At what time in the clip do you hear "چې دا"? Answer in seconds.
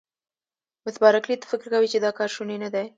1.93-2.11